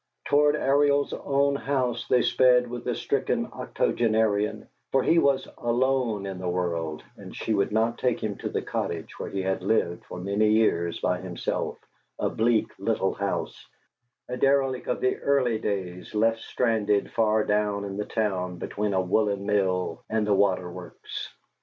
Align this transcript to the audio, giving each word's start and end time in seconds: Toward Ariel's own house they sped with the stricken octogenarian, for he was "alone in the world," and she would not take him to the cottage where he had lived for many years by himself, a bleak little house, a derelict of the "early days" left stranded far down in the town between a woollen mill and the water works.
Toward 0.25 0.55
Ariel's 0.55 1.13
own 1.13 1.55
house 1.55 2.07
they 2.07 2.23
sped 2.23 2.65
with 2.67 2.85
the 2.85 2.95
stricken 2.95 3.45
octogenarian, 3.53 4.67
for 4.91 5.03
he 5.03 5.19
was 5.19 5.47
"alone 5.59 6.25
in 6.25 6.39
the 6.39 6.49
world," 6.49 7.03
and 7.17 7.35
she 7.35 7.53
would 7.53 7.71
not 7.71 7.99
take 7.99 8.19
him 8.23 8.35
to 8.37 8.49
the 8.49 8.63
cottage 8.63 9.19
where 9.19 9.29
he 9.29 9.43
had 9.43 9.61
lived 9.61 10.03
for 10.05 10.17
many 10.19 10.49
years 10.53 10.99
by 11.01 11.19
himself, 11.21 11.77
a 12.17 12.31
bleak 12.31 12.71
little 12.79 13.13
house, 13.13 13.67
a 14.27 14.37
derelict 14.37 14.87
of 14.87 15.01
the 15.01 15.17
"early 15.17 15.59
days" 15.59 16.15
left 16.15 16.39
stranded 16.39 17.11
far 17.11 17.43
down 17.43 17.85
in 17.85 17.97
the 17.97 18.05
town 18.05 18.57
between 18.57 18.95
a 18.95 18.99
woollen 19.01 19.45
mill 19.45 20.03
and 20.09 20.25
the 20.25 20.33
water 20.33 20.71
works. 20.71 21.29